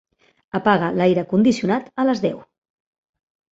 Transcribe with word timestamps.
Apaga 0.59 0.89
l'aire 1.01 1.25
condicionat 1.35 1.93
a 2.05 2.09
les 2.11 2.25
deu. 2.27 2.43